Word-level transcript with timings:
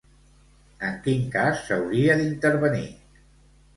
En 0.87 0.95
quin 1.03 1.29
cas 1.37 1.61
s'hauria 1.67 2.17
d'intervenir? 2.23 2.87